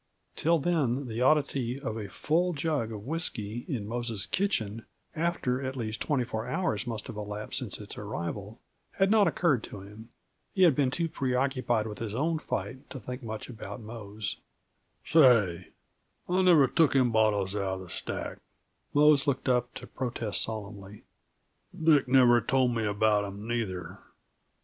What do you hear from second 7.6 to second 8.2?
its